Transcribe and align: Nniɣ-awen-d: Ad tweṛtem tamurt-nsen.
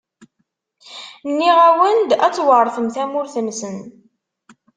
Nniɣ-awen-d: 1.29 2.11
Ad 2.25 2.33
tweṛtem 2.35 2.87
tamurt-nsen. 2.95 3.77